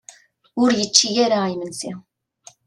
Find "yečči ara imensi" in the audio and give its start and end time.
0.79-1.91